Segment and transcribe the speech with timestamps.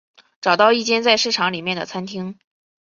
[0.41, 2.39] 找到一间在市场里面的餐厅